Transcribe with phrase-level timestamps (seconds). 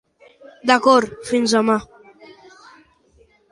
[0.71, 1.77] D'acord, fins demà.